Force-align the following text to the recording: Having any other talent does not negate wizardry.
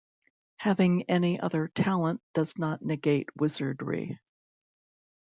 Having 0.57 1.03
any 1.11 1.39
other 1.39 1.67
talent 1.67 2.23
does 2.33 2.57
not 2.57 2.81
negate 2.81 3.29
wizardry. 3.35 4.19